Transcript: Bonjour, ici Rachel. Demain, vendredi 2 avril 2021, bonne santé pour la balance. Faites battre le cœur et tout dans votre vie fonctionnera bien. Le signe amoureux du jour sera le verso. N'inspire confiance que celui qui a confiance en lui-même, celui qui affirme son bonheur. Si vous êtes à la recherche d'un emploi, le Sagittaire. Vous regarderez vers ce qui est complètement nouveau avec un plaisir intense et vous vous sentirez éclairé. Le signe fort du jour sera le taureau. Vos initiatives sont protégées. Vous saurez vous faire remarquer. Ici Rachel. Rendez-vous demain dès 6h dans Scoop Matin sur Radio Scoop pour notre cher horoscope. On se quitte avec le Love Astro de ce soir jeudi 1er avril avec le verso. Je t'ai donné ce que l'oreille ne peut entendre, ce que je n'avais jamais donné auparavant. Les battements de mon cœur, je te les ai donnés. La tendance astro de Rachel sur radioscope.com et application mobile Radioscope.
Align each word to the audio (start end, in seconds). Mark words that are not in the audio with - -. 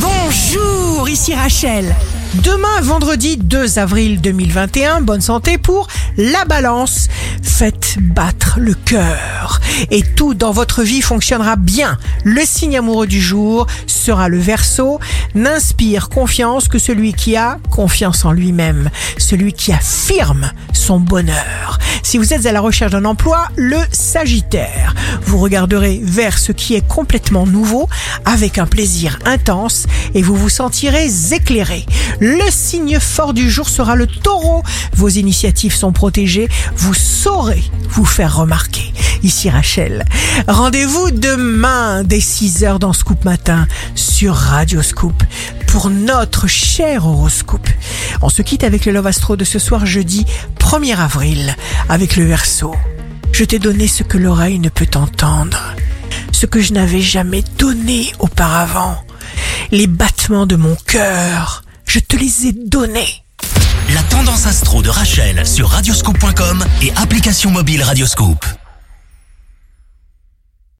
Bonjour, 0.00 1.08
ici 1.08 1.34
Rachel. 1.34 1.94
Demain, 2.44 2.80
vendredi 2.82 3.36
2 3.36 3.78
avril 3.78 4.20
2021, 4.20 5.00
bonne 5.00 5.20
santé 5.20 5.58
pour 5.58 5.88
la 6.16 6.44
balance. 6.44 7.08
Faites 7.42 7.96
battre 8.00 8.58
le 8.60 8.74
cœur 8.74 9.60
et 9.90 10.02
tout 10.02 10.34
dans 10.34 10.52
votre 10.52 10.82
vie 10.82 11.02
fonctionnera 11.02 11.56
bien. 11.56 11.98
Le 12.24 12.42
signe 12.44 12.78
amoureux 12.78 13.06
du 13.06 13.20
jour 13.20 13.66
sera 13.86 14.28
le 14.28 14.38
verso. 14.38 15.00
N'inspire 15.34 16.08
confiance 16.08 16.68
que 16.68 16.78
celui 16.78 17.14
qui 17.14 17.36
a 17.36 17.58
confiance 17.70 18.24
en 18.24 18.32
lui-même, 18.32 18.90
celui 19.16 19.52
qui 19.52 19.72
affirme 19.72 20.52
son 20.72 21.00
bonheur. 21.00 21.78
Si 22.02 22.18
vous 22.18 22.32
êtes 22.32 22.46
à 22.46 22.52
la 22.52 22.60
recherche 22.60 22.92
d'un 22.92 23.04
emploi, 23.04 23.48
le 23.56 23.78
Sagittaire. 23.92 24.94
Vous 25.24 25.38
regarderez 25.38 26.00
vers 26.02 26.38
ce 26.38 26.52
qui 26.52 26.74
est 26.74 26.86
complètement 26.86 27.46
nouveau 27.46 27.88
avec 28.24 28.58
un 28.58 28.66
plaisir 28.66 29.18
intense 29.24 29.86
et 30.14 30.22
vous 30.22 30.36
vous 30.36 30.48
sentirez 30.48 31.08
éclairé. 31.32 31.84
Le 32.20 32.50
signe 32.50 32.98
fort 32.98 33.34
du 33.34 33.50
jour 33.50 33.68
sera 33.68 33.94
le 33.96 34.06
taureau. 34.06 34.62
Vos 34.94 35.08
initiatives 35.08 35.74
sont 35.74 35.92
protégées. 35.92 36.48
Vous 36.76 36.94
saurez 36.94 37.62
vous 37.90 38.04
faire 38.04 38.36
remarquer. 38.36 38.92
Ici 39.22 39.50
Rachel. 39.50 40.04
Rendez-vous 40.46 41.10
demain 41.10 42.04
dès 42.04 42.18
6h 42.18 42.78
dans 42.78 42.92
Scoop 42.92 43.24
Matin 43.24 43.66
sur 43.94 44.34
Radio 44.34 44.82
Scoop 44.82 45.22
pour 45.66 45.90
notre 45.90 46.46
cher 46.46 47.06
horoscope. 47.06 47.68
On 48.22 48.28
se 48.28 48.42
quitte 48.42 48.64
avec 48.64 48.86
le 48.86 48.92
Love 48.92 49.06
Astro 49.06 49.36
de 49.36 49.44
ce 49.44 49.58
soir 49.58 49.86
jeudi 49.86 50.24
1er 50.68 50.98
avril 50.98 51.56
avec 51.88 52.16
le 52.16 52.26
verso. 52.26 52.74
Je 53.32 53.42
t'ai 53.42 53.58
donné 53.58 53.88
ce 53.88 54.02
que 54.02 54.18
l'oreille 54.18 54.58
ne 54.58 54.68
peut 54.68 54.90
entendre, 54.96 55.74
ce 56.30 56.44
que 56.44 56.60
je 56.60 56.74
n'avais 56.74 57.00
jamais 57.00 57.42
donné 57.58 58.12
auparavant. 58.18 58.98
Les 59.70 59.86
battements 59.86 60.44
de 60.44 60.56
mon 60.56 60.76
cœur, 60.84 61.62
je 61.86 62.00
te 62.00 62.16
les 62.16 62.48
ai 62.48 62.52
donnés. 62.52 63.24
La 63.94 64.02
tendance 64.02 64.44
astro 64.44 64.82
de 64.82 64.90
Rachel 64.90 65.46
sur 65.46 65.70
radioscope.com 65.70 66.62
et 66.82 66.92
application 66.96 67.50
mobile 67.50 67.82
Radioscope. 67.82 68.44